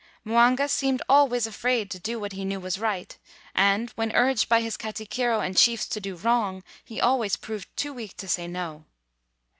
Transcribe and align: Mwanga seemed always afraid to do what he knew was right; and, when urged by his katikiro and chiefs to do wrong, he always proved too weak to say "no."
Mwanga 0.25 0.67
seemed 0.67 1.03
always 1.07 1.45
afraid 1.45 1.91
to 1.91 1.99
do 1.99 2.19
what 2.19 2.31
he 2.31 2.43
knew 2.43 2.59
was 2.59 2.79
right; 2.79 3.15
and, 3.53 3.91
when 3.91 4.11
urged 4.13 4.49
by 4.49 4.59
his 4.59 4.75
katikiro 4.75 5.41
and 5.41 5.55
chiefs 5.55 5.85
to 5.85 5.99
do 5.99 6.15
wrong, 6.15 6.63
he 6.83 6.99
always 6.99 7.35
proved 7.35 7.69
too 7.77 7.93
weak 7.93 8.17
to 8.17 8.27
say 8.27 8.47
"no." 8.47 8.85